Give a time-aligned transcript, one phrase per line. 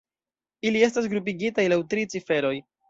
[0.69, 2.59] Ili estas grupigitaj laŭ tri ciferoj.